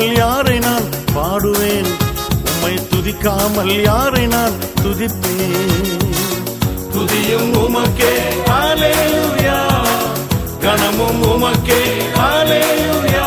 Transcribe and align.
துதிக்காமல் 0.00 0.18
யாரை 0.18 0.58
நான் 0.58 0.86
பாடுவேன்? 1.14 1.88
உம்மை 2.50 2.74
துதிக்காமல் 2.90 3.72
யாரை 3.82 4.26
நான் 4.26 4.54
துதிப்பேன்? 4.82 5.90
துதியும் 6.94 7.50
உமக்கே 7.64 8.12
ஹalleluya. 8.50 9.58
கணமும் 10.64 11.20
உமக்கே 11.32 11.80
ஹalleluya. 12.18 13.26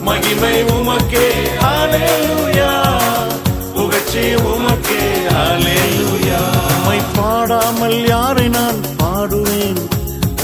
மகிமை 0.00 0.56
உமக்கே 0.76 1.26
ஹalleluya. 1.64 2.70
புகழ்ச்சி 3.74 4.24
உமக்கே 4.52 5.02
ஹalleluya. 5.36 6.40
உம்மை 6.72 6.98
பாடாமல் 7.18 7.98
யாரை 8.08 8.48
நான் 8.48 8.80
பாடுவேன்? 9.02 9.80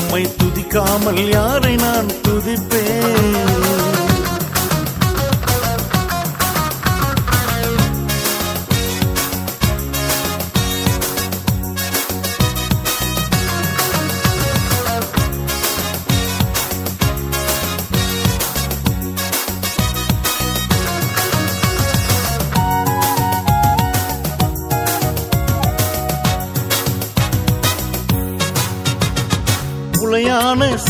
உம்மை 0.00 0.22
துதிக்காமல் 0.40 1.22
யாரை 1.36 1.74
நான் 1.76 2.10
துதிப்பேன்? 2.28 3.01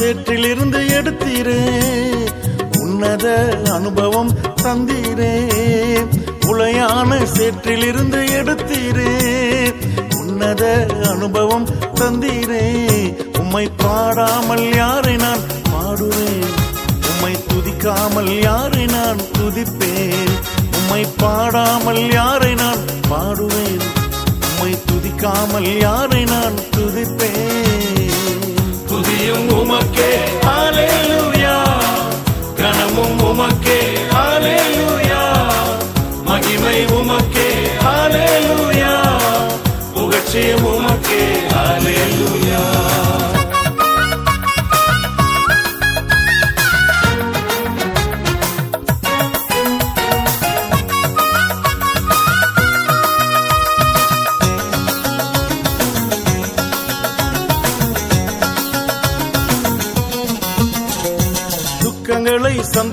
சேற்றிலிருந்து 0.02 0.88
எடுத்தீரே. 0.88 1.60
உன்னத 2.78 3.56
அனுபவம் 3.72 4.34
தந்தீரே. 4.62 5.34
உளையான 6.46 7.26
சேற்றிலிருந்து 7.36 8.20
எடுத்தீரே. 8.32 9.12
உன்னத 10.18 10.86
அனுபவம் 11.10 11.68
தந்தீரே. 11.94 12.64
உம்மை 13.38 13.70
பாடாமல் 13.76 14.74
யாரை 14.74 15.16
நான் 15.16 15.38
பாடுவேன்? 15.72 16.50
உம்மை 17.10 17.36
துதிக்காமல் 17.48 18.42
யாரை 18.42 18.86
நான் 18.86 19.18
துதிப்பேன்? 19.38 20.32
உம்மை 20.76 21.06
பாடாமல் 21.16 22.12
யாரை 22.12 22.54
நான் 22.54 22.78
பாடுவேன்? 23.10 23.82
உம்மை 24.48 24.78
துதிக்காமல் 24.86 25.80
யாரை 25.80 26.24
நான் 26.24 26.54
துதிப்பேன்? 26.76 27.51
மகிமையும் 29.32 29.48
உமக்கே. 29.48 30.10
ஹalleluya. 30.46 31.62
கனமும் 32.56 33.18
உமக்கே. 33.18 33.78
ஹalleluya. 34.10 35.42
மகிமை 36.24 36.84
உமக்கே. 36.84 37.48
ஹalleluya. 37.84 38.98
புகழ்ச்சியும் 39.94 40.64
உமக்கே. 40.64 41.36
ஹalleluya. 41.48 42.41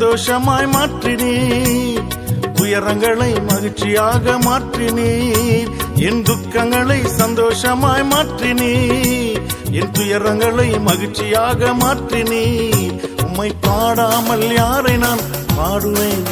சந்தோஷமாய் 0.09 0.68
மாற்றினீர். 0.68 2.06
துயரங்களை 2.53 3.46
மகிழ்ச்சியாக 3.46 4.38
மாற்றினீர். 4.40 5.70
என் 5.96 6.24
துக்கங்களை 6.24 7.06
சந்தோஷமாய் 7.08 8.03
மாற்றினீர். 8.03 9.42
என் 9.72 9.92
துயரங்களை 9.92 10.80
மகிழ்ச்சியாக 10.80 11.74
மாற்றினீர். 11.74 12.96
உம்மை 13.25 13.52
பாடாமல் 13.62 14.56
யாரை 14.56 14.98
நான் 14.98 15.19
பாடுவேன்? 15.58 16.25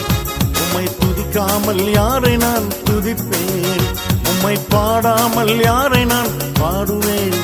உம்மை 0.62 0.86
துதிக்காமல் 1.02 1.92
யாரை 1.92 2.38
நான் 2.38 2.68
துதிப்பேன்? 2.86 3.88
உம்மை 4.30 4.58
பாடாமல் 4.70 5.64
யாரை 5.64 6.06
நான் 6.06 6.34
பாடுவேன்? 6.60 7.40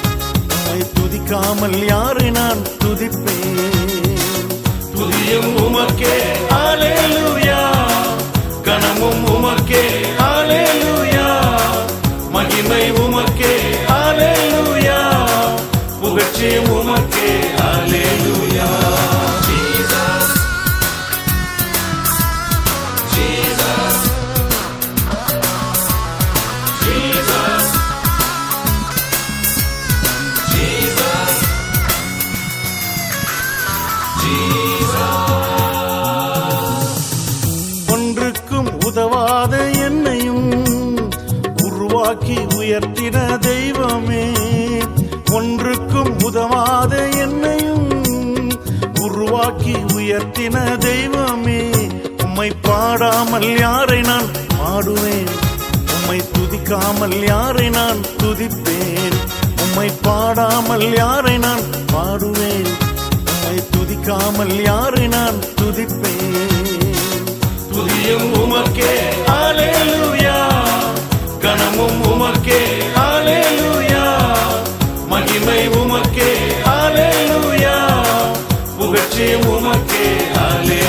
உம்மை 0.55 0.79
துதிக்காமல் 0.95 1.87
யாரை 1.87 2.31
நான் 2.31 2.63
துதிப்பேன்? 2.79 3.82
துதியும் 5.03 5.57
உமக்கே. 5.57 6.17
ஹalleluya. 6.49 7.69
கணமும் 8.61 9.25
உமக்கே. 9.25 9.85
ஹalleluya. 10.17 11.39
மகிமை 12.29 12.91
உமக்கே. 12.91 13.59
ஹalleluya. 13.87 15.27
புகழ்ச்சி 16.01 16.57
உமக்கே. 16.57 17.39
ஹalleluya. 17.57 18.82
உதவாத 38.95 39.57
என்னையும் 39.85 40.49
உருவாக்கி 41.63 42.35
உயர்த்தின 42.35 43.37
தெய்வமே. 43.37 44.25
ஒன்றுக்கும் 45.31 46.19
உதவாத 46.19 47.07
என்னையும் 47.17 47.89
உருவாக்கி 49.01 49.73
உயர்த்தின 49.95 50.77
தெய்வமே. 50.77 51.61
உம்மை 52.23 52.51
பாடாமல் 52.61 53.59
யாரை 53.59 54.01
நான் 54.01 54.29
பாடுவேன்? 54.59 55.33
உம்மை 55.95 56.21
துதிக்காமல் 56.33 57.17
யாரை 57.27 57.69
நான் 57.69 57.99
துதிப்பேன்? 58.17 59.17
உம்மை 59.61 59.91
பாடாமல் 60.01 60.95
யாரை 60.95 61.37
நான் 61.37 61.65
பாடுவேன்? 61.93 62.71
உம்மை 63.31 63.57
துதிக்காமல் 63.73 64.63
யாரை 64.63 65.07
நான் 65.07 65.39
துதிப்பேன்? 65.61 66.72
துதியும் 67.73 68.33
உமக்கே. 68.33 68.91
ஹalleluya. 69.27 70.43
கனமும் 71.39 72.03
உமக்கே. 72.03 72.61
ஹalleluya. 72.95 74.17
மகிமை 75.07 75.69
உமக்கே. 75.69 76.33
ஹalleluya. 76.65 77.75
புகழ்ச்சியும் 78.77 79.43
உமக்கே. 79.43 80.17
ஹalleluya. 80.33 80.82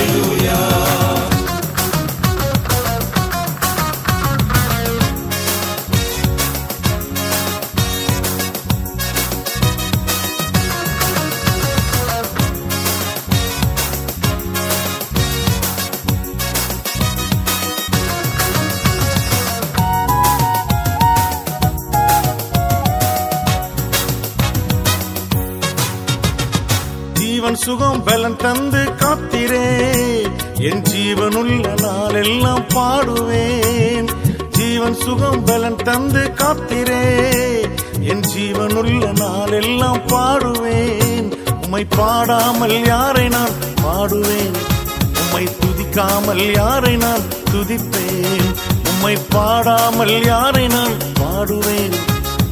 சுகம் 27.65 28.03
பலன் 28.03 28.35
தந்து 28.35 28.77
காத்திரே. 28.77 29.67
என் 30.59 30.81
ஜீவனுள்ள 30.81 31.81
நாளெல்லாம் 31.81 32.65
பாடுவேன். 32.75 34.09
ஜீவன் 34.49 34.95
சுகம் 34.95 35.43
பலன் 35.43 35.75
தந்து 35.75 36.31
காத்திரே. 36.35 37.01
என் 38.01 38.23
ஜீவனுள்ள 38.35 39.11
நாளெல்லாம் 39.19 40.01
பாடுவேன். 40.07 41.33
உம்மை 41.63 41.85
பாடாமல் 41.97 42.85
யாரை 42.85 43.29
நான் 43.29 43.55
பாடுவேன்? 43.83 44.57
உம்மை 45.19 45.47
துதிக்காமல் 45.61 46.55
யாரை 46.55 46.95
நான் 46.95 47.21
துதிப்பேன்? 47.51 48.53
உம்மை 48.89 49.17
பாடாமல் 49.29 50.25
யாரை 50.25 50.67
நான் 50.67 50.95
பாடுவேன்? 51.19 51.95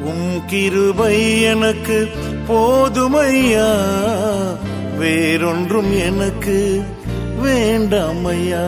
உம் 0.00 0.46
கிருபை 0.46 1.42
எனக்கு 1.42 2.08
போதுமையா. 2.48 3.76
வேறொன்றும் 4.98 5.98
எனக்கு 5.98 6.82
வேண்டாமையா 7.42 8.64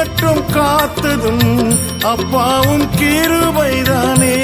மற்றும் 0.00 0.44
காத்ததும் 0.52 1.78
அப்பாவும் 2.02 2.84
கிருபைதானே. 3.00 4.36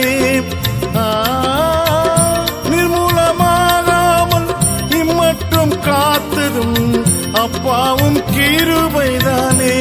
நிர்மூலமாகாமல் 2.70 4.50
இம்மற்றும் 4.90 5.74
காத்ததும் 5.88 7.04
அப்பாவும் 7.32 8.18
கிருபைதானே. 8.36 9.78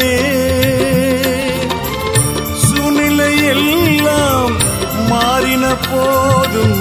சூழ்நிலை 2.66 3.46
எல்லாம் 3.46 4.52
மாறின 5.10 5.66
போதும் 5.92 6.78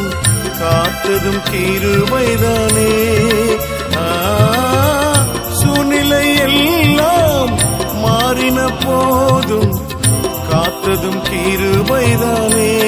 காத்ததும் 0.60 1.42
கிருபைதானே. 1.50 2.92
சூழ்நிலை 5.52 6.36
எல்லாம் 6.36 6.83
போதும் 8.70 9.80
காத்ததும் 10.50 11.22
கிருபைதானே. 11.30 12.80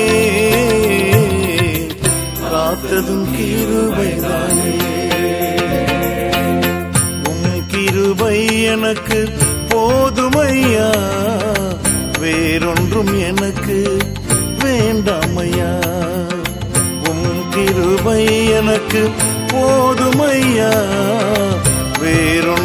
காத்ததும் 2.52 3.26
கிருபைதானே. 3.38 4.85
உம் 7.28 7.66
கிருபை 7.66 8.62
எனக்கு 8.62 9.30
போதுமையா? 9.68 10.95
வேறொன்றும் 12.21 13.21
எனக்கு 13.21 13.99
வேண்டாமையா? 14.59 15.85
உம் 17.09 17.49
கிருபை 17.50 18.49
எனக்கு 18.50 19.11
போதுமையா? 19.47 20.75
வேறொன்றும் 22.00 22.55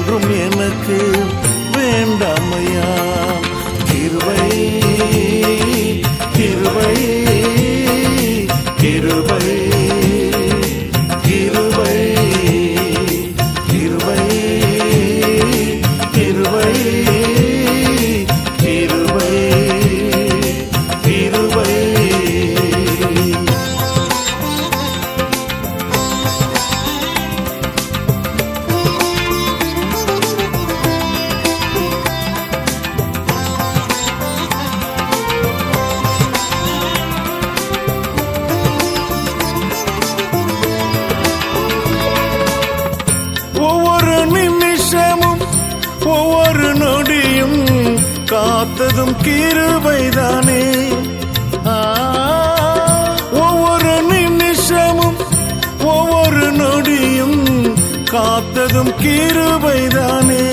காத்ததும் 58.12 58.94
கிருபைதானே. 59.04 60.46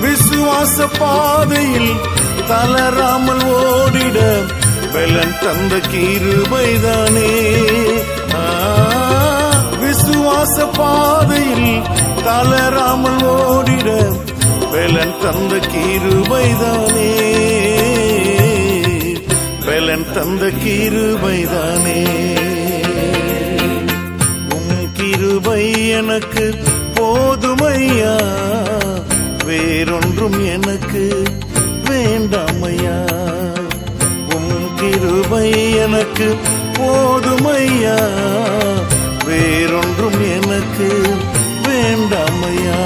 விசுவாச 0.00 0.88
பாதையில் 0.98 1.94
தளராமல் 2.48 3.44
ஓடிட 3.44 4.44
பலன் 4.92 5.38
தந்த 5.40 5.76
கிருபைதானே. 5.92 7.30
விசுவாச 9.80 10.66
பாதையில் 10.76 11.82
தளராமல் 12.24 13.22
ஓடிட 13.22 14.16
பலன் 14.70 15.14
தந்த 15.22 15.54
கிருபைதானே. 15.72 17.10
பலன் 19.66 20.06
தந்த 20.14 20.44
கிருபைதானே. 20.64 22.04
கிருபை 25.36 25.88
எனக்கு 25.88 26.56
போதுமையா? 26.94 28.14
வேறொன்றும் 29.44 30.46
எனக்கு 30.46 31.22
வேண்டாமையா? 31.84 32.98
உம் 34.34 34.74
கிருபை 34.76 35.76
எனக்கு 35.76 36.36
போதுமையா? 36.72 37.98
வேறொன்றும் 39.26 40.20
எனக்கு 40.30 41.14
வேண்டாமையா? 41.62 42.80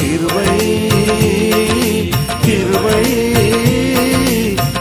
கிருபை 0.00 0.88
கிருபை 2.42 3.32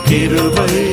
கிருபை. 0.03 0.92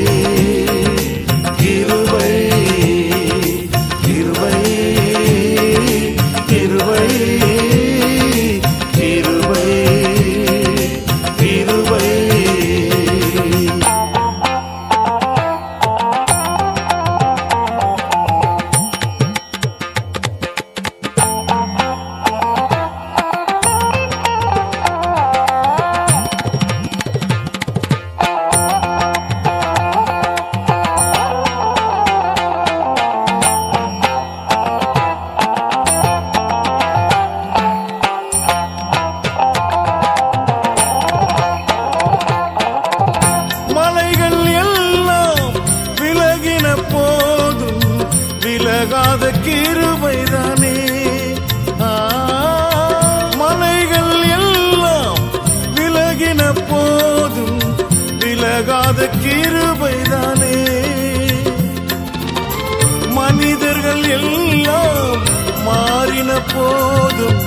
மனிதர்கள் 63.90 64.20
எல்லாம் 64.20 65.22
மாறின 65.62 66.32
போதும். 66.54 67.40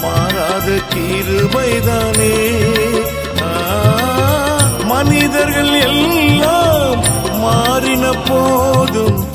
மாறாத 0.00 0.80
கிருபைதானே. 0.94 2.34
மனிதர்கள் 4.84 5.80
எல்லாம் 5.80 7.04
மாறின 7.38 8.12
போதும். 8.28 9.26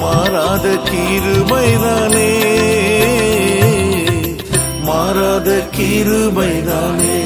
மாறாத 0.00 0.68
கிருபைதானே. 0.68 2.32
மாறாத 4.82 5.62
கிருபைதானே. 5.76 7.22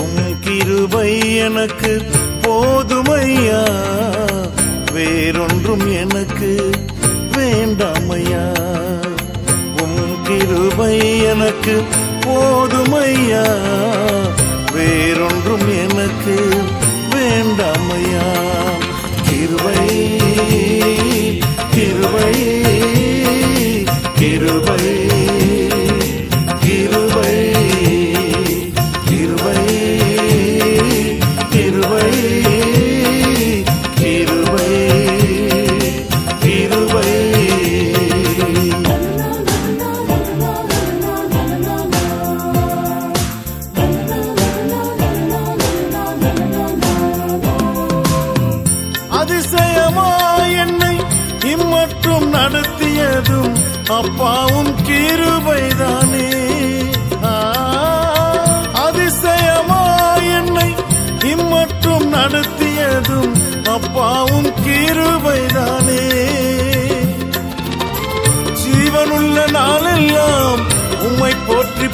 உம் 0.00 0.40
கிருபை 0.40 1.36
எனக்கு 1.36 2.02
போதுமையா 2.42 3.86
வேறொன்றும் 4.92 5.77
கிருபை 10.88 11.08
எனக்கு 11.30 11.74
போதுமையா 12.24 13.42
வேறொன்றும் 14.74 15.66
எனக்கு 15.78 16.36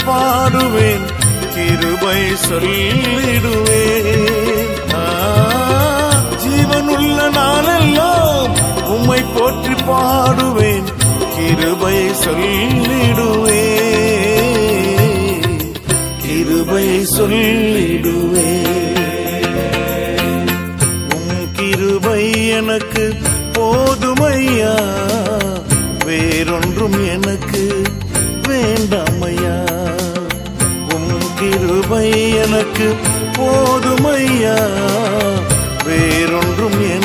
பாடுவேன் 0.06 1.04
கிருபை 1.54 2.20
சொல்லிடுவேன். 2.48 3.92
ஜீவனுள்ள 6.42 7.30
நாளெல்லாம் 7.32 8.54
உம்மை 8.86 9.22
போற்றி 9.34 9.74
பாடுவேன் 9.88 10.88
கிருபை 11.36 11.98
சொல்லிடுவேன். 12.24 13.72
கிருபை 16.22 16.86
சொல்லிடுவேன். 17.16 18.62
உம் 21.14 21.46
கிருபை 21.52 22.48
எனக்கு 22.48 23.14
போதுமையா 23.52 24.76
வேறொன்றும் 26.04 26.98
எனக்கு 27.08 27.62
எனக்கு 32.42 32.86
போதுமையா 33.38 34.58
வேறொன்றும் 35.86 36.78
என் 36.90 37.03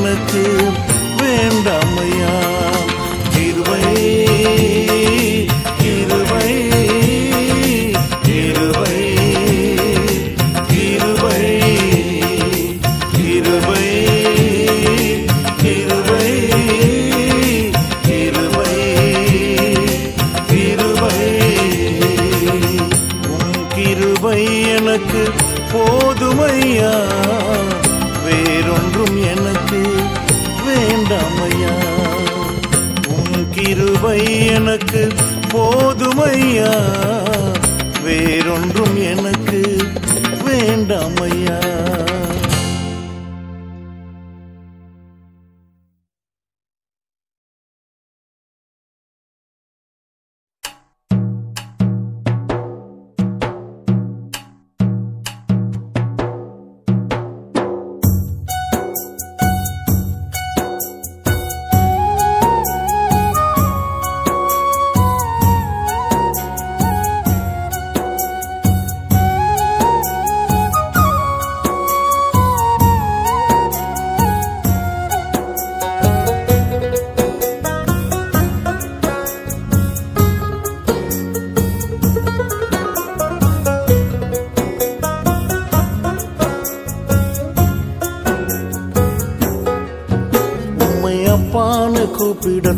போதுமையா 26.80 26.98
வேறொன்றும் 28.24 29.24
எனக்கு 29.24 29.82
வேண்டாமையா. 30.68 31.74
உன் 33.08 33.48
கிருபை 33.52 34.46
எனக்கு 34.46 35.08
போதுமையா. 35.54 36.74
வேறொன்றும் 38.04 38.98
எனக்கு 39.04 39.78
வேண்டாமையா. 40.46 41.58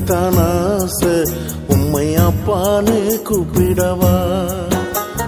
கூப்பிடத்தான் 0.01 0.81
ஆசை. 0.81 1.33
உம்மை 1.67 2.15
அப்பான்னு 2.15 3.21
கூப்பிடவா? 3.21 4.45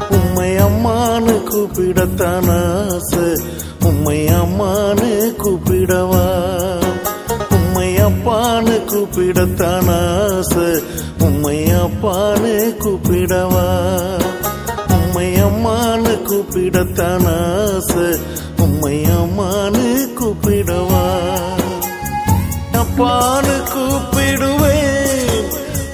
உம்மை 0.10 0.56
அம்மானு 0.56 1.44
கூப்பிடத்தான் 1.44 2.50
ஆசை. 2.50 3.44
உம்மை 3.84 4.26
அம்மான்னு 4.26 5.36
கூப்பிடவா? 5.36 6.32
உம்மை 7.50 7.96
அப்பான்னு 7.96 8.86
கூப்பிடத்தான் 8.86 9.90
ஆசை. 9.90 10.84
உம்மை 11.20 11.64
அப்பான்னு 11.64 12.78
கூப்பிடவா? 12.78 13.86
உம்மை 14.90 15.34
அம்மானு 15.34 16.22
கூப்பிடத்தான் 16.22 17.26
ஆசை. 17.26 18.20
உம்மை 18.58 19.04
அம்மான்னு 19.04 20.14
கூப்பிடவா? 20.14 21.12
அப்பான்னு 22.74 23.72
கூப்பிடுவேன். 24.24 25.50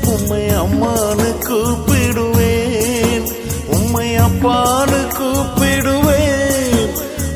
உம்மை 0.05 0.41
அம்மானு 0.41 1.35
கூப்பிடுவேன். 1.47 3.29
உம்மை 3.67 4.15
அப்பானு 4.17 5.07
கூப்பிடுவேன். 5.19 6.89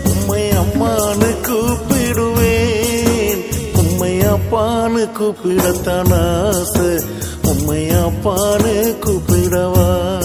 உம்மை 0.05 0.49
அம்மானு 0.49 1.35
கூப்பிடுவேன். 1.47 3.45
உம்மை 3.77 4.19
அப்பானு 4.19 5.09
கூப்பிடத்தான் 5.19 6.13
ஆசை. 6.49 7.05
உம்மை 7.43 7.89
அப்பானு 7.89 8.95
கூப்பிடவா? 8.99 10.23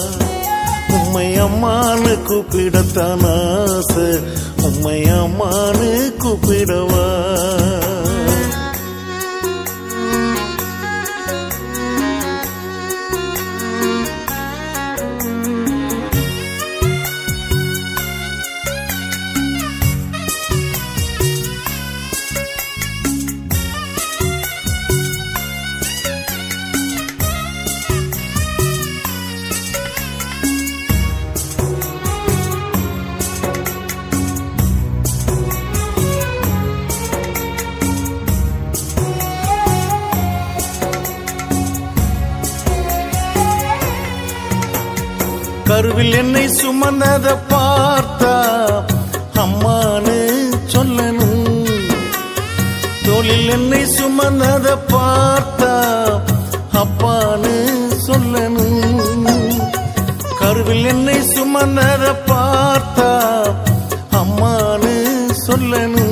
உம்மை 0.89 1.41
அம்மானு 1.41 2.21
கூப்பிடத்தான் 2.23 3.25
ஆசை. 3.63 4.19
உம்மை 4.61 5.03
அம்மானு 5.03 6.15
கூப்பிடவா? 6.17 7.27
கருவில் 45.99 46.17
என்னை 46.19 46.43
சுமந்தத 46.57 47.27
பார்த்தா 47.49 48.35
அம்மானு 49.43 50.15
சொல்லணும். 50.73 51.57
தோளில் 53.05 53.49
என்னை 53.55 53.81
சுமந்தத 53.95 54.75
பார்த்தா 54.93 55.73
அப்பான்னு 56.81 57.53
சொல்லணும். 58.05 59.27
கருவில் 60.39 60.87
என்னை 60.93 61.17
சுமந்தத 61.33 62.13
பார்த்தா 62.31 63.11
அம்மானு 64.21 64.95
சொல்லணும். 65.47 66.08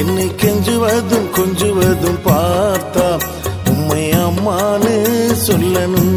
என்னை 0.00 0.26
கெஞ்சுவதும் 0.42 1.26
கொஞ்சுவதும் 1.36 2.20
பார்த்தா 2.24 3.06
உம்மை 3.70 4.04
அம்மானு 4.26 4.94
சொல்லணும். 5.46 6.16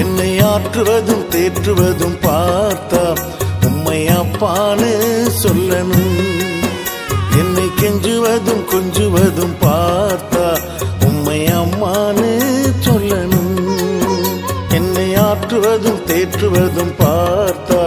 என்னை 0.00 0.30
ஆற்றுவதும் 0.40 1.24
தேற்றுவதும் 1.34 2.18
பார்த்தா 2.26 3.02
உம்மை 3.66 4.00
அப்பானு 4.20 4.90
சொல்லணும். 5.42 6.18
என்னை 7.38 7.66
கெஞ்சுவதும் 7.80 8.64
கொஞ்சுவதும் 8.72 9.56
பார்த்தா 9.60 10.46
உம்மை 11.06 11.40
அம்மானு 11.60 12.30
சொல்லணும். 12.86 13.56
என்னை 14.74 15.08
ஆற்றுவதும் 15.14 16.02
தேற்றுவதும் 16.06 16.94
பார்த்தா 16.98 17.79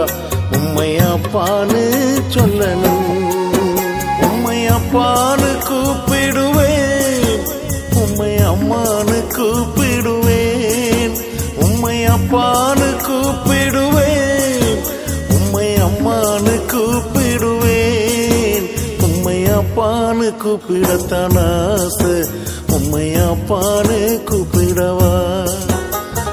அப்பான்னு 20.24 20.42
கூப்பிடத்தான் 20.42 21.38
ஆசை. 21.74 22.28
உம்மை 22.72 23.14
அப்பான்னு 23.14 24.22
கூப்பிடவா? 24.24 25.48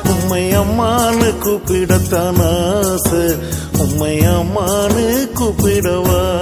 உம்மை 0.10 0.58
அம்மான்னு 0.58 1.38
கூப்பிடத்தான் 1.38 2.40
ஆசை. 2.42 3.36
உம்மை 3.78 4.20
அம்மான்னு 4.20 5.30
கூப்பிடவா? 5.34 6.40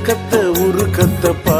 இரக்கத்தை 0.00 0.40
உருக்கத்தை 0.64 1.30
பா 1.44 1.56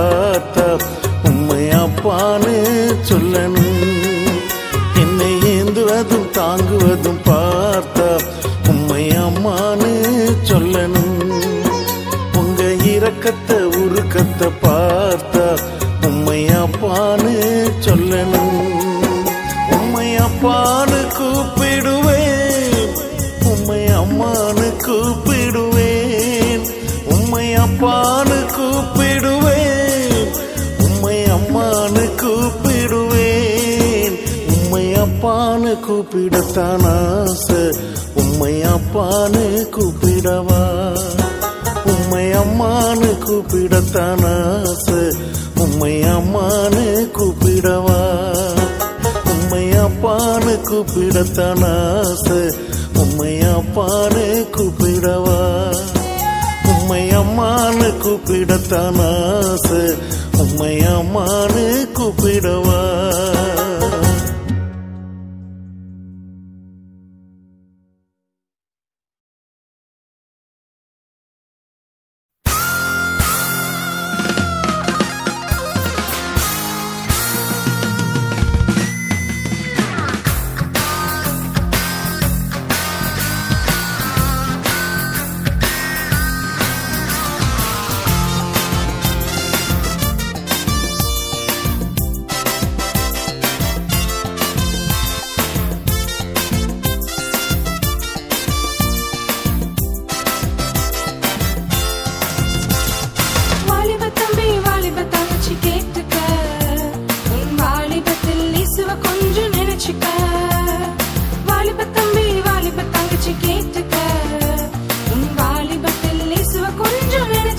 கூப்பிடத்தான் 36.38 37.22
ஆசை. 37.22 37.70
உம்மை 38.14 38.62
அப்பான்னு 38.62 39.68
கூப்பிடவா? 39.68 40.96
உம்மை 41.84 42.30
அம்மானு 42.32 43.18
கூப்பிடத்தான் 43.18 44.24
ஆசை. 44.62 45.16
உம்மை 45.58 46.02
அம்மானு 46.02 47.10
கூப்பிடவா? 47.10 48.00
உம்மை 49.24 49.70
அப்பானு 49.70 50.60
கூப்பிடத்தான் 50.60 51.64
ஆசை. 52.00 52.56
உம்மை 52.94 53.38
அப்பானு 53.38 54.46
கூப்பிடவா? 54.50 55.74
உம்மை 56.64 57.08
அம்மானு 57.08 57.96
கூப்பிடத்தான் 57.98 59.00
ஆசை. 59.00 59.96
உம்மை 60.38 60.78
அம்மானு 60.78 61.88
கூப்பிடவா? 61.92 62.96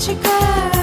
praticar. 0.00 0.79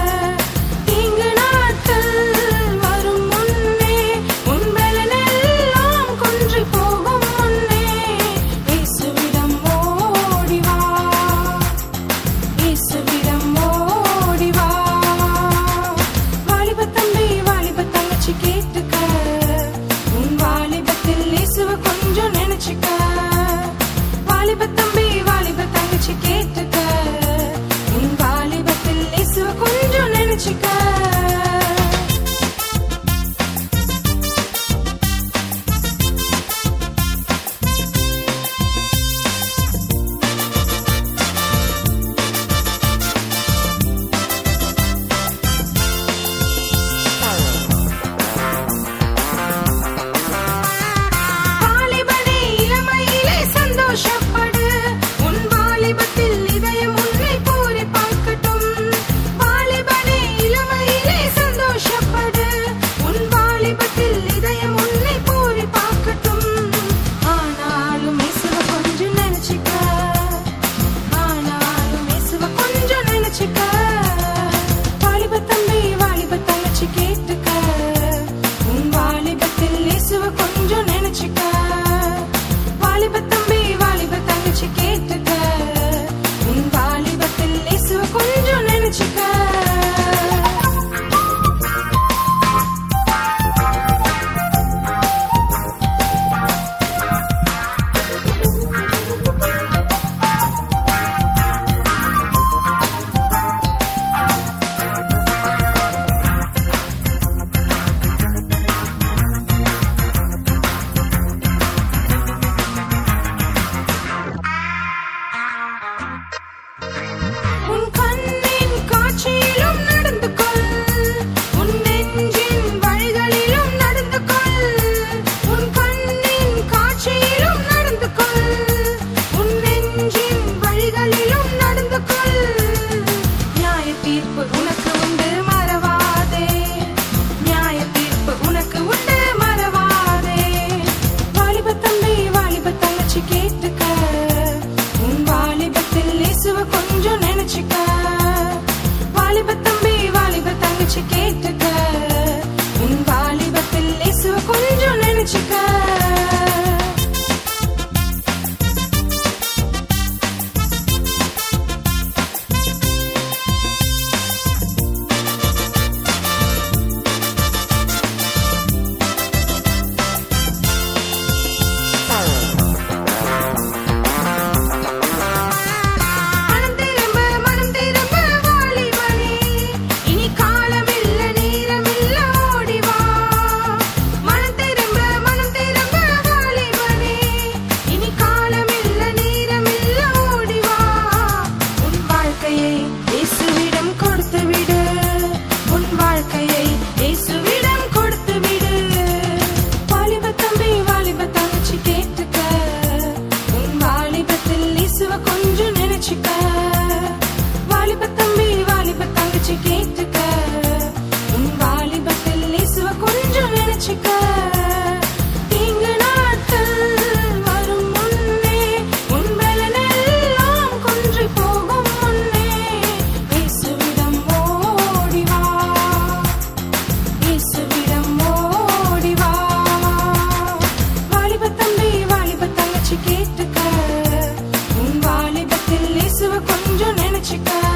கொஞ்சம் 236.65 236.95
நினைச்சுக்க. 236.95 237.66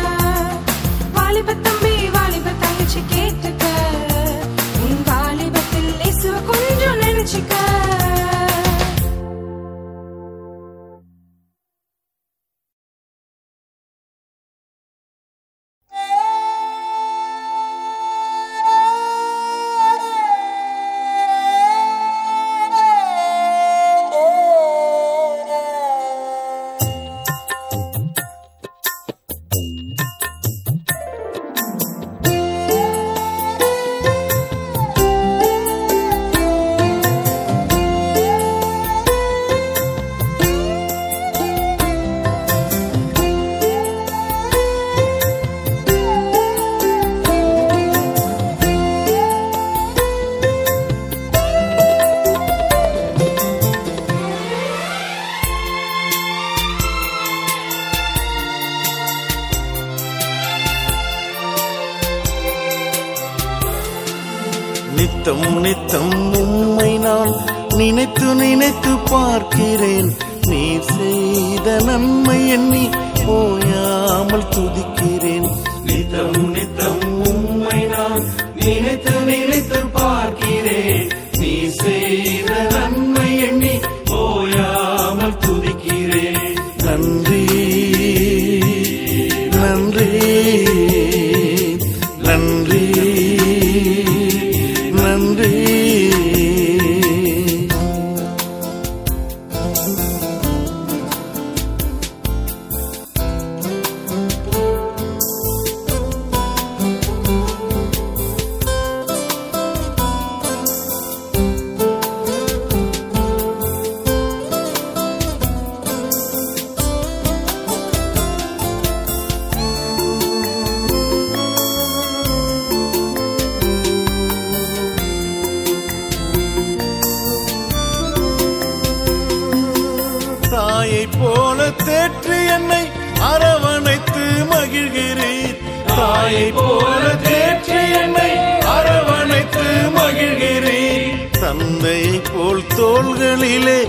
ஏற்று 132.01 132.37
என்னை 132.47 132.83
அரவணைத்து 133.31 134.23
மகிழ்கிறீர். 134.51 135.57
தாயை 135.85 136.51
போல 136.51 137.03
தேற்று 137.25 137.79
என்னை 138.01 138.31
அரவணைத்து 138.75 139.65
மகிழ்கிறீர். 139.97 141.29
தந்தையை 141.39 142.21
போல் 142.33 142.63
தோள்களிலே 142.77 143.79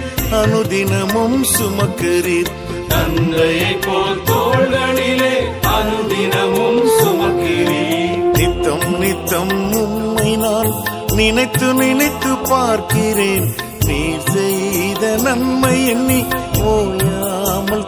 அனுதினமும் 0.41 1.39
சுமக்கிறீர். 1.55 2.53
தந்தையை 2.89 3.73
போல் 3.87 4.21
தோள்களிலே 4.31 5.35
அனுதினமும் 5.77 6.83
சுமக்கிறீர். 6.99 8.21
நித்தம் 8.39 8.99
நித்தம் 8.99 9.55
உண்மை 9.73 10.37
நான் 10.37 10.73
நினைத்து 11.13 11.75
நினைத்து 11.75 12.33
பார்க்கிறேன். 12.51 13.49
நீ 13.87 14.01
செய்த 14.33 15.05
நன்மை 15.23 15.77
எண்ணி 15.87 16.21
ஓய 16.65 17.12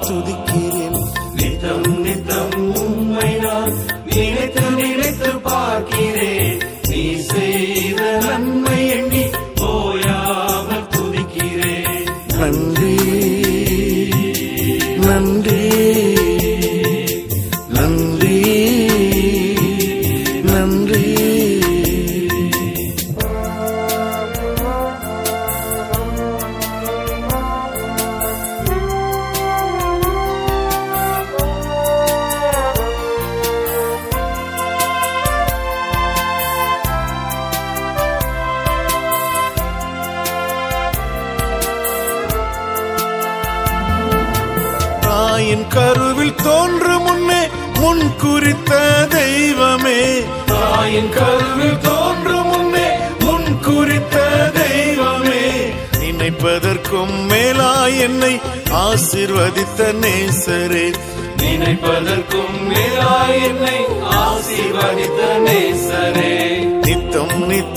to 0.07 0.13
the 0.21 0.53
key. 0.53 0.64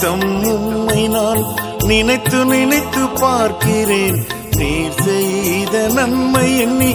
நித்தம் 0.08 0.44
உம்மை 0.52 1.02
நான் 1.08 1.42
நினைத்து 1.86 2.40
நினைத்து 2.46 3.02
பார்க்கிறேன். 3.20 4.20
நீர் 4.58 5.00
செய்த 5.06 5.74
நன்மை 5.96 6.46
எண்ணி 6.60 6.92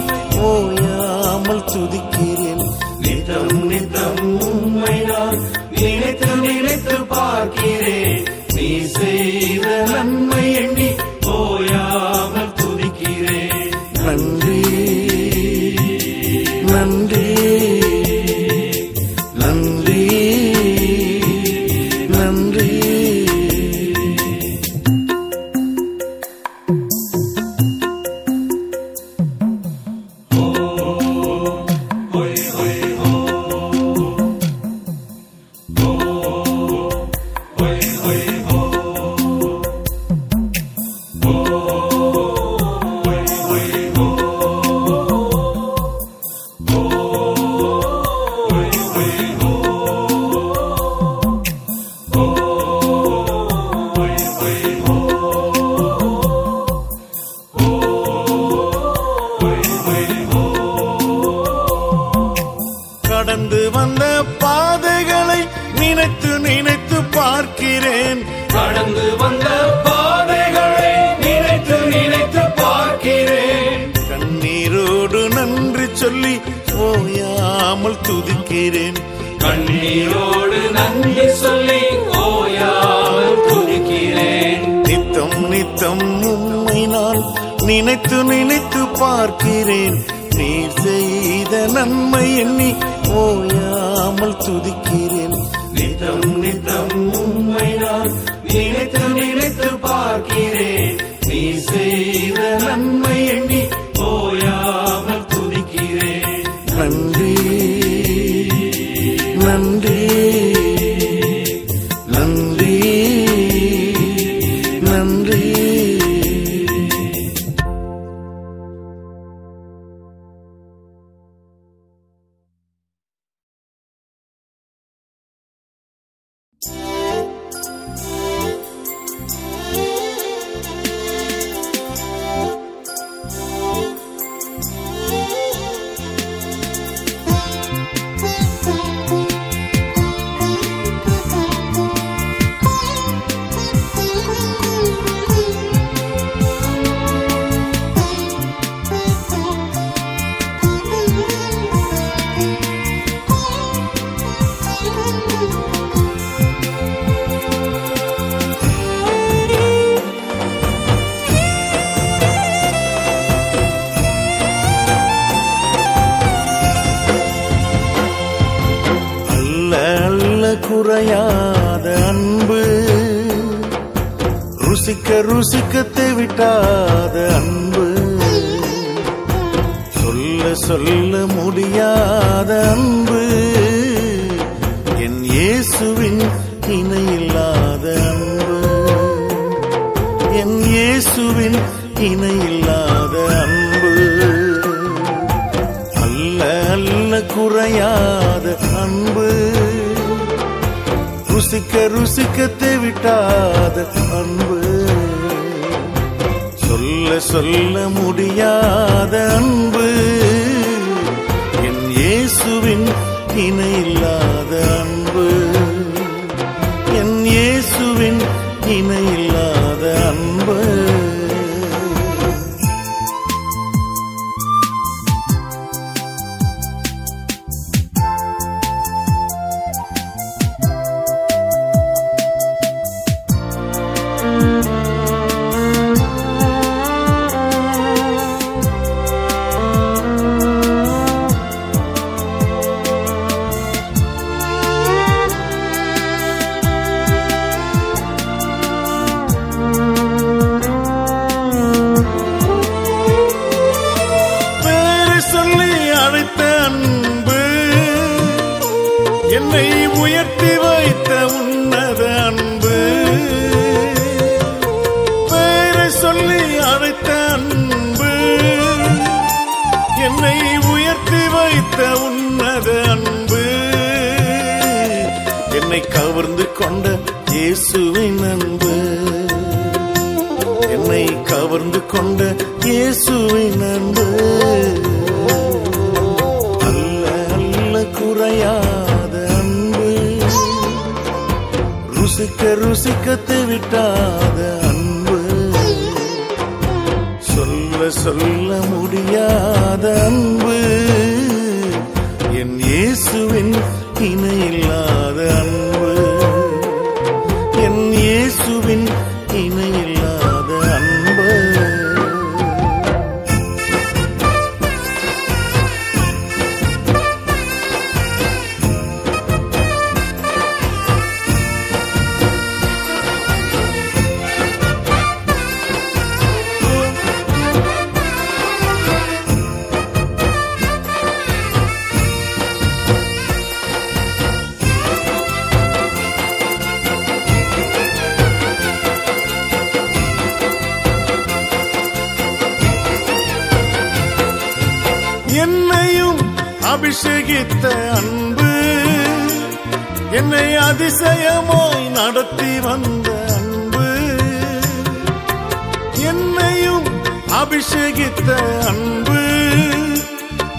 அபிஷேகித்த 357.41 358.29
அன்பு 358.67 359.21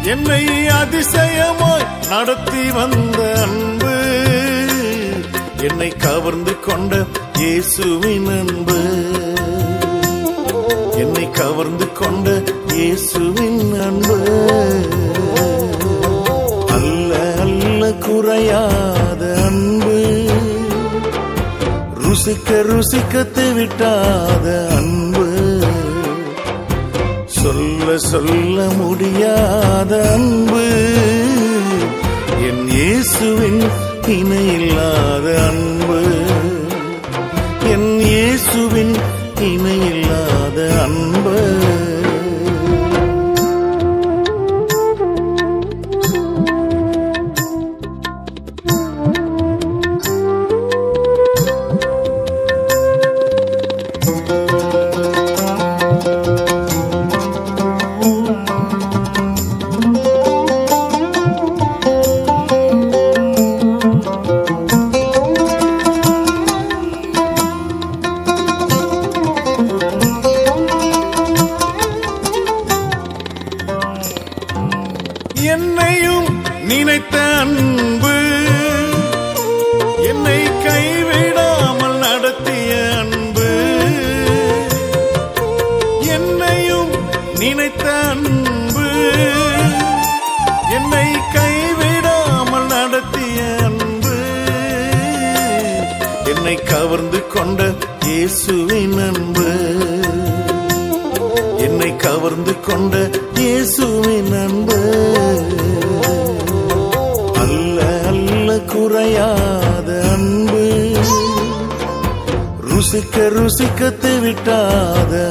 என்னை 0.02 0.66
அதிசயமாய் 0.66 1.86
நடத்தி 2.08 2.70
வந்த 2.70 3.34
அன்பு 3.42 3.94
என்னை 5.62 5.88
கவர்ந்து 5.88 6.60
கொண்ட 6.60 7.04
இயேசுவின் 7.38 8.26
அன்பு. 8.26 8.80
என்னை 10.96 11.30
கவர்ந்து 11.30 11.92
கொண்ட 11.92 12.42
இயேசுவின் 12.74 13.80
அன்பு. 13.80 14.18
அல்ல 16.68 17.34
அல்ல 17.40 17.92
குறையாத 17.92 19.34
அன்பு. 19.44 20.28
ருசிக்க 22.02 22.50
ருசிக்கத்து 22.62 23.52
விட்டாத 23.54 24.66
அன்பு. 24.76 24.93
சொல்ல 27.44 27.98
சொல்ல 27.98 28.70
முடியாத 28.76 30.10
அன்பு. 30.12 30.94
என் 32.42 32.68
இயேசுவின் 32.68 33.62
இணையில்லாத 34.06 35.42
அன்பு. 35.48 36.02
என் 37.70 38.00
இயேசுவின் 38.00 38.94
இணையில்லாத 39.40 40.72
அன்பு. 40.82 41.83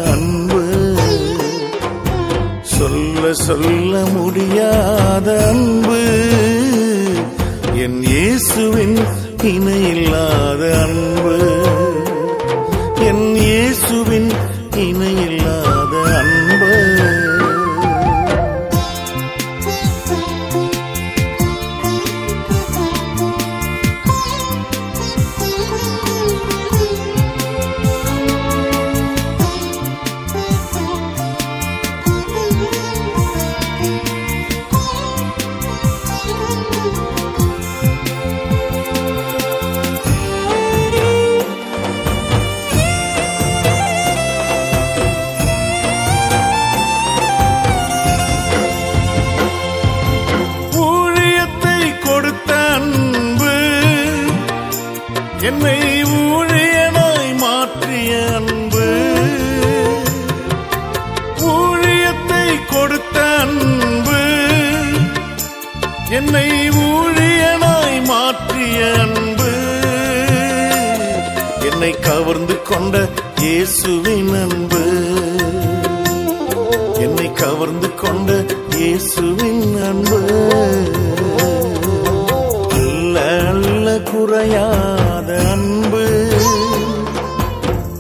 அன்பு. 0.06 0.96
சொல்ல 2.62 3.34
சொல்ல 3.34 4.06
முடியாத 4.14 5.46
அன்பு. 5.48 6.02
என் 7.76 8.04
இயேசுவின் 8.04 8.98
இணையில்லாத 9.44 10.78
அன்பு. 10.82 11.66
என் 12.96 13.36
இயேசுவின் 13.36 14.32
இணையில்லாத 14.76 15.73
இயேசுவின் 73.64 74.34
அன்பு. 74.34 74.82
என்னை 77.00 77.32
கவர்ந்து 77.34 77.96
கொண்ட 77.96 78.44
இயேசுவின் 78.70 79.84
அன்பு. 79.84 80.22
அல்ல 82.72 83.44
அல்ல 83.48 84.00
குறையாத 84.00 85.50
அன்பு. 85.52 86.30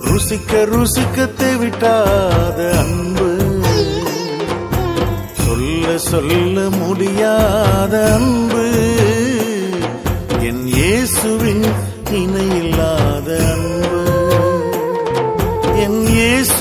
ருசிக்க 0.01 0.66
ருசிக்க 0.66 1.30
விட்டாத 1.57 2.78
அன்பு. 2.78 3.61
சொல்ல 5.45 5.97
சொல்ல 5.97 6.70
முடியாத 6.70 8.14
அன்பு. 8.14 8.95
என் 10.39 10.68
இயேசுவின் 10.68 11.64
இணையில்லாத 12.11 13.38
அன்பு. 13.38 13.83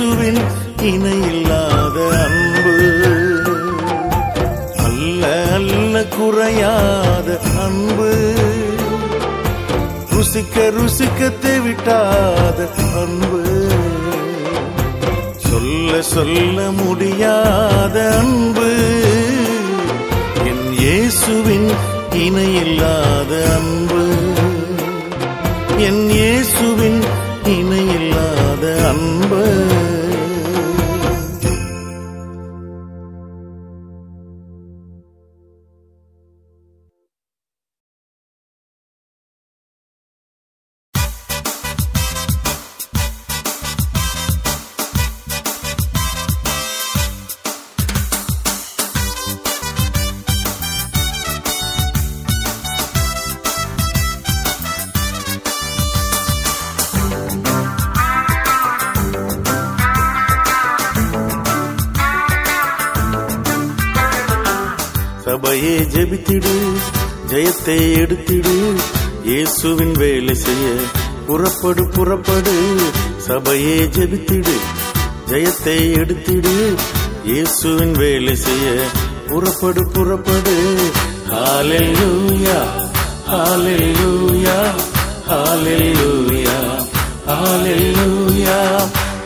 இயேசுவின் 0.02 0.40
இணையில்லாத 0.82 2.24
அன்பு. 2.24 2.76
அல்ல 4.76 5.44
அல்ல 5.52 6.04
குறையாத 6.04 7.40
அன்பு. 7.58 8.34
ருசிக்க 10.10 10.70
ருசிக்கத்தை 10.70 11.62
விட்டாத 11.62 12.68
அன்பு. 12.94 13.70
சொல்ல 15.36 16.02
சொல்ல 16.02 16.70
முடியாத 16.70 18.14
அன்பு. 18.18 18.72
என் 20.44 20.72
இயேசுவின் 20.78 21.70
இணையில்லாத 22.12 23.44
அன்பு. 23.54 24.04
என் 25.78 26.10
இயேசுவின் 26.10 27.02
இணையில்லாத 27.44 28.88
அன்பு. 28.88 29.71
புறப்படு 71.62 71.82
புறப்படு 71.96 72.52
சபையே 73.26 73.74
ஜெபித்திடு 73.94 74.54
ஜெயத்தை 75.28 75.76
எடுத்திடு 76.00 76.54
இயேசுவின் 77.26 77.92
வேலை 77.92 78.34
செய்ய 78.36 78.70
புறப்படு 79.28 79.82
புறப்படு 79.94 80.54
hallelujah 81.28 82.58
hallelujah 83.28 84.56
hallelujah 85.28 86.58
hallelujah 87.30 88.58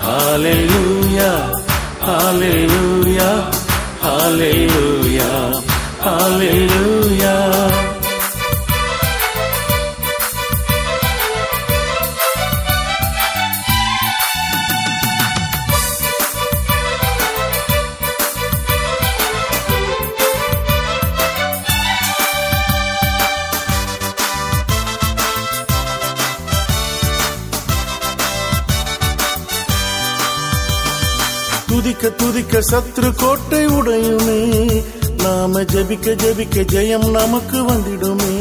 hallelujah 0.04 1.32
hallelujah 2.06 3.30
hallelujah 4.04 5.30
hallelujah 6.06 7.34
சத்ரு 32.70 33.14
கோட்டை 33.16 33.66
உடையுமே. 33.66 34.40
நாம 35.22 35.62
ஜபிக்க 35.62 36.14
ஜபிக்க 36.22 36.62
ஜெயம் 36.72 37.10
நமக்கு 37.10 37.58
வந்திடுமே. 37.62 38.34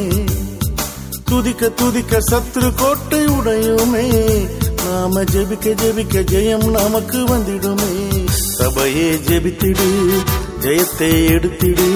துதிக்க 1.23 1.69
துதிக்க 1.69 2.17
சத்ரு 2.31 2.73
கோட்டை 2.75 3.25
உடையுமே. 3.25 4.05
நாம 4.85 5.23
ஜெபிக்க 5.23 5.73
ஜெபிக்க 5.81 6.23
ஜெயம் 6.31 6.65
நமக்கு 6.69 7.17
வந்திடுமே. 7.17 7.91
சபையே 8.57 9.09
ஜெபித்திடு 9.27 9.87
ஜெயத்தை 10.61 11.11
எடுத்திடு. 11.35 11.89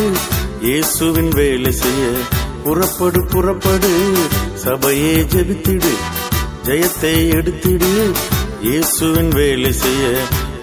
இயேசுவின் 0.61 1.29
வேலை 1.29 1.71
செய்ய 1.71 2.03
புறப்படு 2.63 3.25
புறப்படு. 3.25 3.93
சபையே 4.63 5.15
ஜெபித்திடு 5.33 5.93
ஜெயத்தை 6.63 7.15
எடுத்திடு. 7.37 7.91
இயேசுவின் 8.61 9.29
வேலை 9.29 9.73
செய்ய 9.73 10.05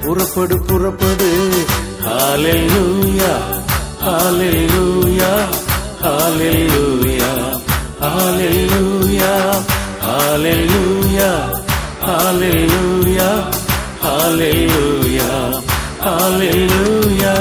புறப்படு 0.07 0.57
புறப்படு 0.69 1.29
hallelujah 2.07 3.33
hallelujah 4.05 5.31
hallelujah 6.05 7.31
hallelujah 8.03 9.33
hallelujah 10.05 11.31
hallelujah 12.07 13.31
hallelujah 14.05 15.31
hallelujah 16.07 17.35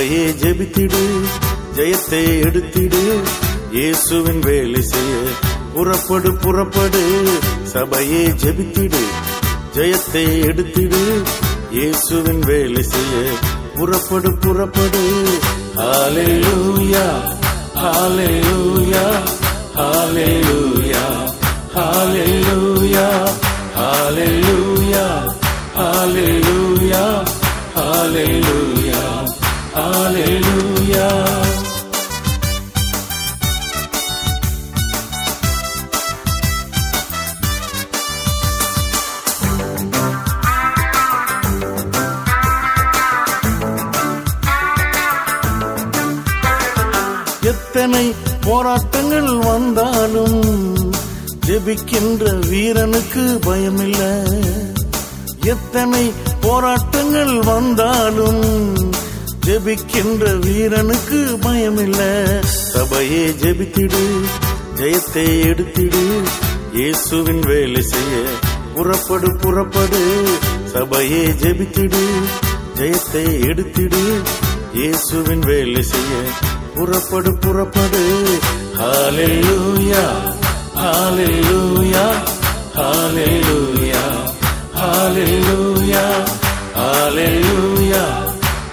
அவையே 0.00 0.26
ஜெபித்திடு 0.40 1.00
ஜெயத்தை 1.76 2.20
எடுத்திடு 2.44 3.00
இயேசுவின் 3.74 4.38
வேலை 4.40 4.80
செய்ய. 4.82 5.16
புறப்படு 5.74 6.30
புறப்படு 6.44 7.02
சபையே 7.72 8.22
ஜெபித்திடு 8.42 9.02
ஜெயத்தை 9.76 10.24
எடுத்திடு 10.48 11.02
இயேசுவின் 11.76 12.42
வேலை 12.42 12.84
செய்ய. 12.84 13.20
புறப்படு 13.76 14.32
புறப்படு 14.44 15.02
hallelujah 15.80 17.06
hallelujah 17.82 19.04
hallelujah 19.78 21.04
hallelujah 21.76 23.06
hallelujah 23.76 25.06
hallelujah 25.78 27.04
hallelujah 27.76 28.69
எத்தனை 47.42 48.14
போராட்டங்கள் 48.40 49.36
வந்தாலும் 49.36 50.42
ஜெபிக்கின்ற 51.46 52.48
வீரனுக்கு 52.48 53.38
பயமில்லை. 53.46 54.12
எத்தனை 55.44 56.12
போராட்டங்கள் 56.40 57.42
வந்தாலும் 57.42 58.44
ஜெபிக்கின்ற 59.46 60.24
வீரனுக்கு 60.44 61.18
பயமில்ல. 61.44 62.00
சபையே 62.72 63.24
ஜெபித்திடு 63.42 64.02
ஜெயத்தை 64.78 65.24
எடுத்திடு. 65.50 66.02
இயேசுவின் 66.72 67.40
வேலை 67.40 67.82
செய்ய 67.82 68.14
புறப்படு 68.74 69.30
புறப்படு. 69.42 70.02
சபையே 70.72 71.24
ஜெபித்திடு 71.42 72.02
ஜெயத்தை 72.78 73.24
எடுத்திடு. 73.50 74.02
இயேசுவின் 74.74 75.44
வேலை 75.50 75.82
செய்ய 75.82 76.12
புறப்படு 76.74 77.32
புறப்படு. 77.36 78.02
Hallelujah 78.80 80.04
hallelujah 80.80 82.06
hallelujah 82.78 84.04
hallelujah 84.80 86.04
hallelujah 86.78 88.04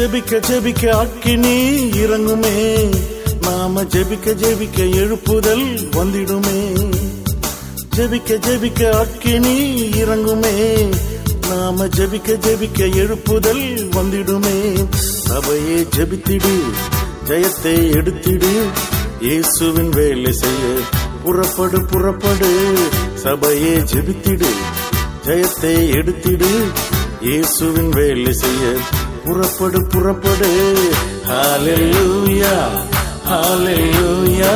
ஜெபிக்க 0.00 0.36
ஜெபிக்க 0.48 0.88
அக்கினி 0.88 1.56
இறங்குமே. 2.02 2.52
நாம 3.40 3.82
ஜெபிக்க 3.82 4.34
ஜெபிக்க 4.42 4.78
எழுப்புதல் 5.00 5.90
வந்திடுமே. 5.96 6.60
ஜெபிக்க 7.96 8.38
ஜெபிக்க 8.46 8.90
அக்கினி 8.90 9.54
இறங்குமே. 9.90 10.54
நாம 11.48 11.86
ஜெபிக்க 11.86 12.36
ஜெபிக்க 12.46 12.78
எழுப்புதல் 13.02 13.88
வந்திடுமே. 13.96 14.86
சபையே 15.26 15.86
ஜெபித்திடு 15.96 16.54
ஜெயத்தை 17.28 17.76
எடுத்திடு. 17.98 18.52
இயேசுவின் 19.20 19.88
வேலை 19.88 20.32
செய்ய 20.32 20.64
புறப்படு 21.24 21.84
புறப்படு. 21.84 22.50
சபையே 23.14 23.76
ஜெபித்திடு 23.92 24.50
ஜெயத்தை 25.26 25.76
எடுத்திடு. 25.98 26.52
இயேசுவின் 27.20 27.88
வேலை 27.88 28.32
செய்ய 28.32 28.74
புறப்படு 29.24 29.80
புறப்படு 29.92 30.48
hallelujah 31.28 32.54
hallelujah 33.30 34.52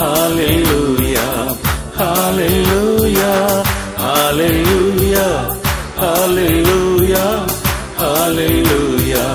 hallelujah 0.00 1.26
hallelujah 1.98 3.30
hallelujah 4.02 5.26
hallelujah 6.02 7.24
hallelujah 8.00 9.26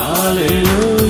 hallelujah 0.00 1.01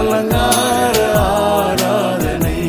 அலங்கார 0.00 0.98
ஆராதனை 1.22 2.60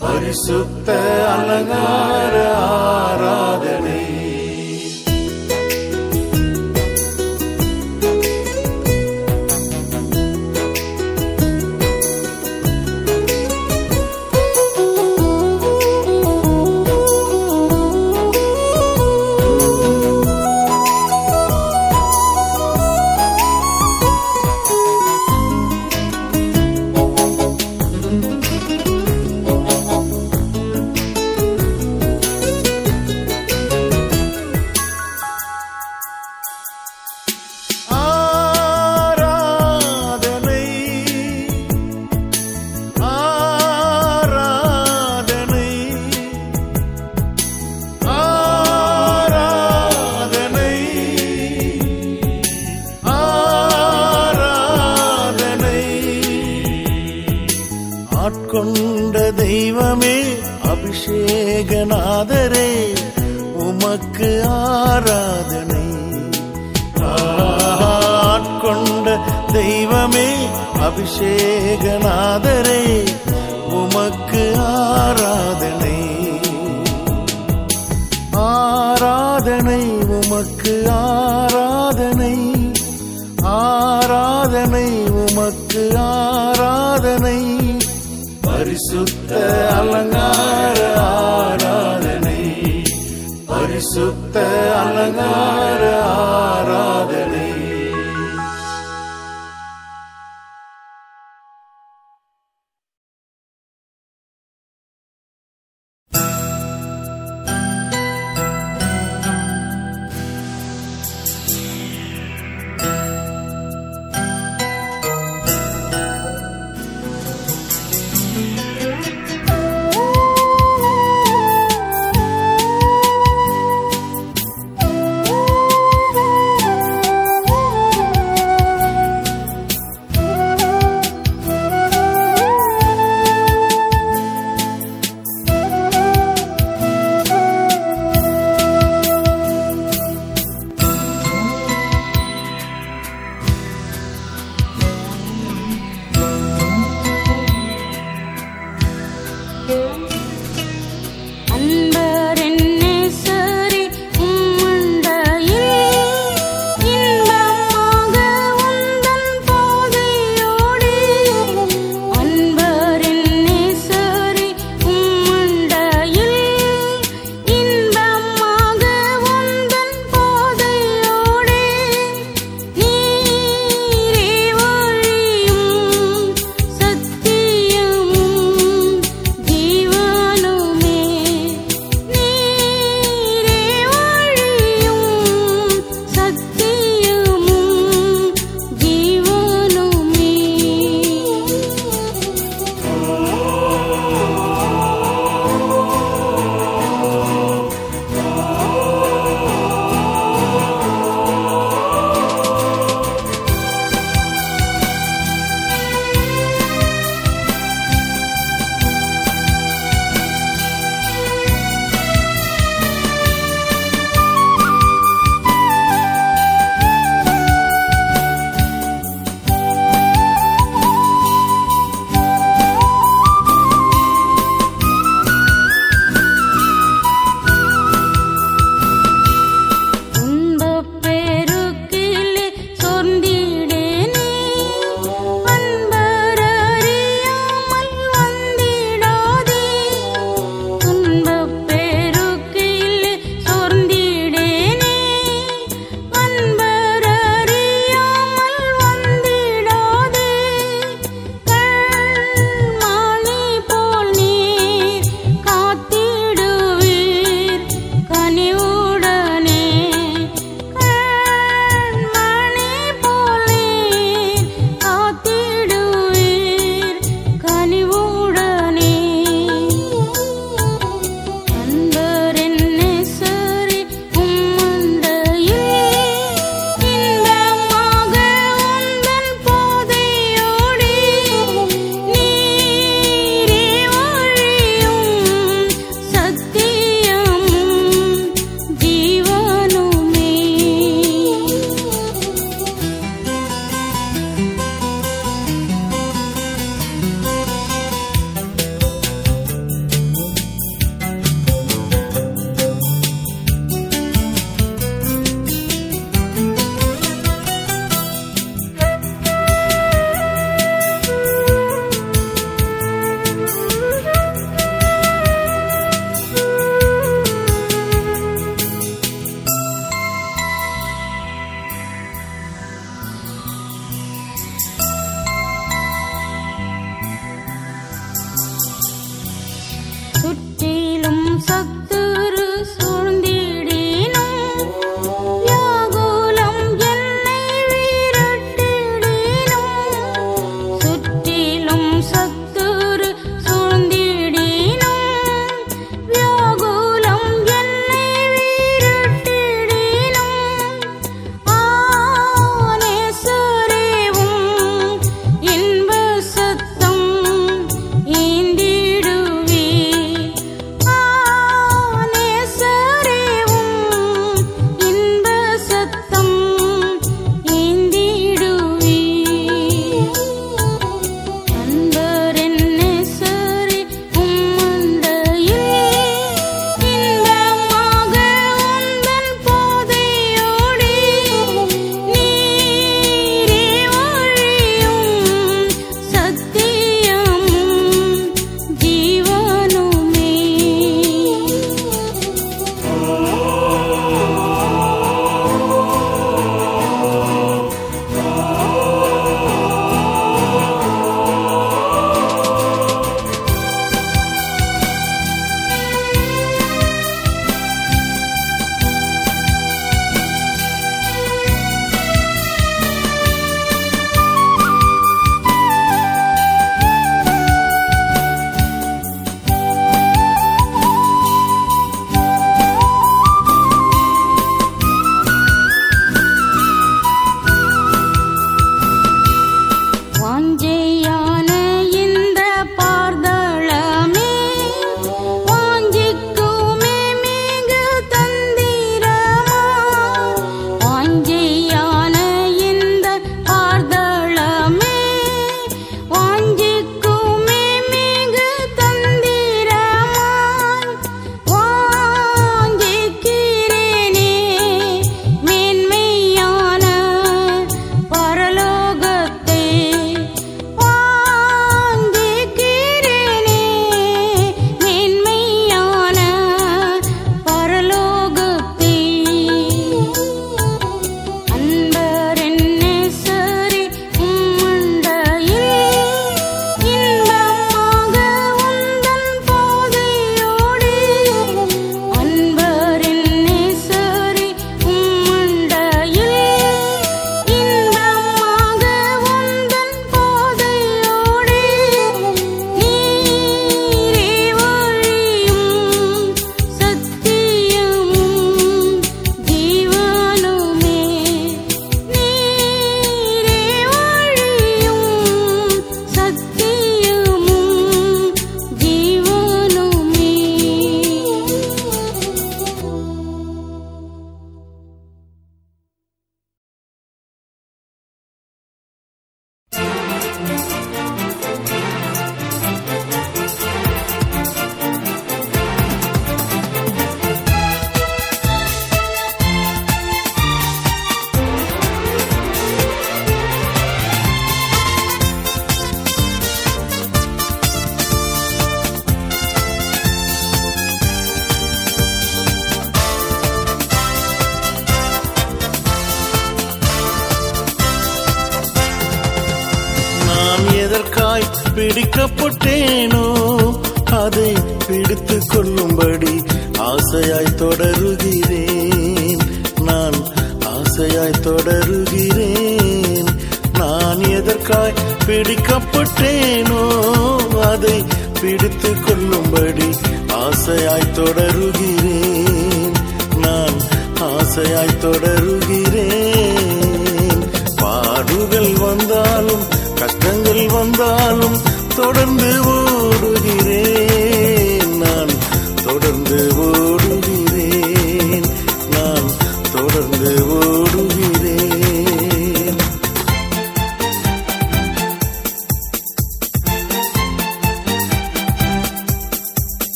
பரிசுத்த 0.00 0.88
அலங்கார 1.34 2.34
ஆராதனை 2.52 3.03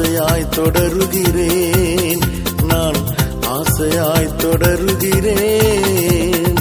ஆசையாய் 0.00 0.48
தொடருகிறேன். 0.48 2.20
நான் 2.62 2.94
ஆசையாய் 3.40 4.36
தொடருகிறேன். 4.36 6.54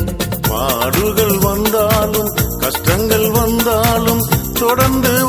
மாறுகள் 0.48 1.38
வந்தாலும் 1.38 2.36
கஷ்டங்கள் 2.60 3.32
வந்தாலும் 3.32 4.30
தொடர்ந்து 4.60 5.26